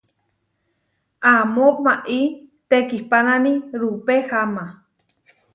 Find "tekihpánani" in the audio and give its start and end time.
2.69-3.53